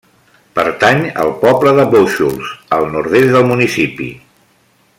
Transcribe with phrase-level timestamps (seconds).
[0.59, 4.09] Pertany al poble de Bóixols, al nord-est del municipi.